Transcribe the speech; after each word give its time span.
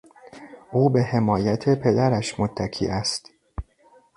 او 0.71 0.89
به 0.89 1.03
حمایت 1.03 1.69
پدرش 1.79 2.39
متکی 2.39 2.87
است. 2.87 3.31